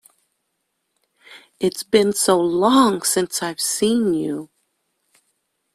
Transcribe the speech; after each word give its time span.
It 1.59 1.73
has 1.73 1.83
been 1.83 2.11
so 2.13 2.39
long 2.39 3.03
since 3.03 3.43
I 3.43 3.49
have 3.49 3.61
seen 3.61 4.15
you! 4.15 4.49